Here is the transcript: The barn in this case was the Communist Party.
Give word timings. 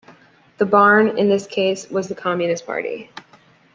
The 0.57 0.65
barn 0.65 1.15
in 1.19 1.29
this 1.29 1.45
case 1.45 1.87
was 1.91 2.07
the 2.07 2.15
Communist 2.15 2.65
Party. 2.65 3.11